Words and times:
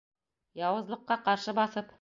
Яуызлыҡҡа 0.63 1.21
ҡаршы 1.29 1.59
баҫып 1.63 1.89